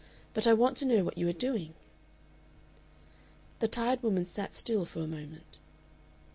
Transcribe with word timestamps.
But 0.33 0.47
I 0.47 0.53
want 0.53 0.77
to 0.77 0.85
know 0.85 1.03
what 1.03 1.15
you 1.19 1.27
are 1.27 1.31
doing." 1.31 1.75
The 3.59 3.67
tired 3.67 4.01
woman 4.01 4.25
sat 4.25 4.55
still 4.55 4.83
for 4.83 5.01
a 5.01 5.07
moment. 5.07 5.59